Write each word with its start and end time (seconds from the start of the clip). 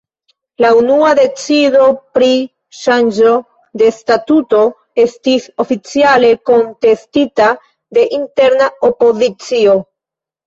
La 0.63 0.69
unua 0.75 1.09
decido 1.17 1.81
pri 2.17 2.29
ŝanĝo 2.77 3.33
de 3.81 3.89
statuto 3.97 4.63
estis 5.05 5.45
oficiale 5.65 6.31
kontestita 6.51 7.51
de 7.99 8.07
interna 8.21 8.71
opozicio. 8.89 9.77